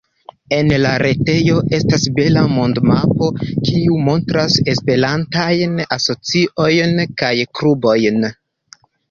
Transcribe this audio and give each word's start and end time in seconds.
En 0.55 0.69
la 0.83 0.91
retejo 1.01 1.57
estas 1.79 2.05
bela 2.19 2.43
mond-mapo, 2.53 3.27
kiu 3.67 3.99
montras 4.09 4.57
Esperantajn 4.75 5.77
asociojn 5.99 7.05
kaj 7.25 7.33
klubojn. 7.61 8.29